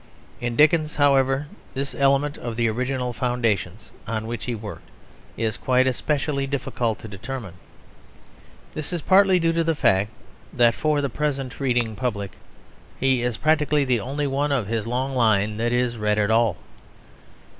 [0.39, 1.45] In Dickens, however,
[1.75, 4.89] this element of the original foundations on which he worked
[5.37, 7.53] is quite especially difficult to determine.
[8.73, 10.09] This is partly due to the fact
[10.53, 12.31] that for the present reading public
[12.99, 16.57] he is practically the only one of his long line that is read at all.